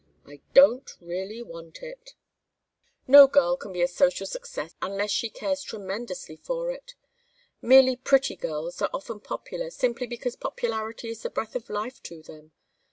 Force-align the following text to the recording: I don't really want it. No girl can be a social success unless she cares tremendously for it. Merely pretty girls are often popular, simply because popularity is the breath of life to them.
I 0.25 0.41
don't 0.55 0.89
really 0.99 1.43
want 1.43 1.83
it. 1.83 2.15
No 3.05 3.27
girl 3.27 3.55
can 3.55 3.71
be 3.71 3.83
a 3.83 3.87
social 3.87 4.25
success 4.25 4.73
unless 4.81 5.11
she 5.11 5.29
cares 5.29 5.61
tremendously 5.61 6.37
for 6.37 6.71
it. 6.71 6.95
Merely 7.61 7.97
pretty 7.97 8.35
girls 8.35 8.81
are 8.81 8.89
often 8.95 9.19
popular, 9.19 9.69
simply 9.69 10.07
because 10.07 10.35
popularity 10.35 11.09
is 11.11 11.21
the 11.21 11.29
breath 11.29 11.55
of 11.55 11.69
life 11.69 12.01
to 12.01 12.23
them. 12.23 12.51